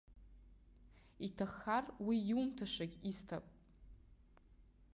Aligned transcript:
Иҭаххар, 1.27 1.85
уи 2.05 2.17
иумҭашагь 2.31 2.95
исҭап. 3.11 3.45